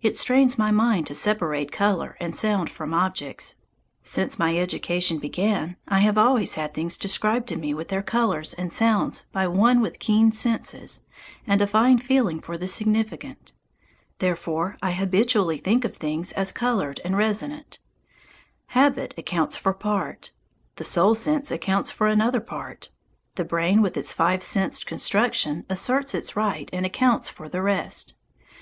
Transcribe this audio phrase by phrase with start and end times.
[0.00, 3.56] It strains my mind to separate colour and sound from objects.
[4.02, 8.54] Since my education began I have always had things described to me with their colours
[8.54, 11.02] and sounds by one with keen senses
[11.46, 13.52] and a fine feeling for the significant.
[14.20, 17.78] Therefore I habitually think of things as coloured and resonant.
[18.68, 20.32] Habit accounts for part.
[20.76, 22.88] The soul sense accounts for another part.
[23.34, 28.14] The brain with its five sensed construction asserts its right and accounts for the rest.